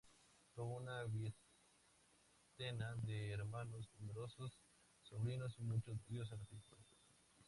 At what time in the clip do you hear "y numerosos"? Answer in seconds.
3.93-4.59